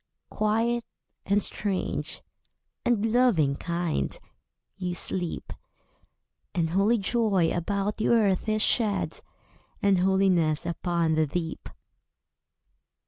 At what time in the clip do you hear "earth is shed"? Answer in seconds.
8.07-9.21